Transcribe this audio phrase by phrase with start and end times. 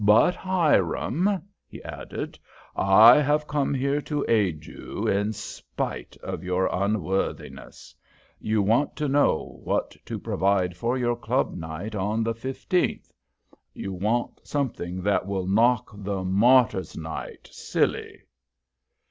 [0.03, 2.39] "But, Hiram," he added,
[2.75, 7.93] "I have come here to aid you in spite of your unworthiness.
[8.39, 13.11] You want to know what to provide for your club night on the 15th.
[13.75, 18.23] You want something that will knock the 'Martyr's Night' silly."